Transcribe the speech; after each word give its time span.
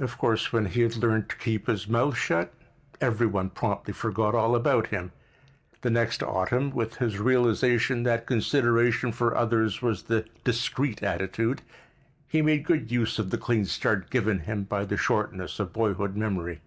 Of 0.00 0.16
course 0.16 0.54
when 0.54 0.64
he 0.64 0.80
had 0.80 0.96
learned 0.96 1.28
to 1.28 1.36
keep 1.36 1.66
his 1.66 1.86
mouth 1.86 2.16
shut 2.16 2.50
every 2.98 3.26
one 3.26 3.50
promptly 3.50 3.92
forgot 3.92 4.34
all 4.34 4.56
about 4.56 4.86
him. 4.86 5.12
The 5.82 5.90
next 5.90 6.22
autumn, 6.22 6.70
with 6.70 6.96
his 6.96 7.18
realization 7.20 8.04
that 8.04 8.24
consideration 8.24 9.12
for 9.12 9.36
others 9.36 9.82
was 9.82 10.04
the 10.04 10.24
discreet 10.44 11.02
attitude, 11.02 11.60
he 12.26 12.40
made 12.40 12.64
good 12.64 12.90
use 12.90 13.18
of 13.18 13.28
the 13.28 13.36
clean 13.36 13.66
start 13.66 14.08
given 14.08 14.38
him 14.38 14.64
by 14.64 14.86
the 14.86 14.96
shortness 14.96 15.60
of 15.60 15.74
boyhood 15.74 16.16
memory. 16.16 16.62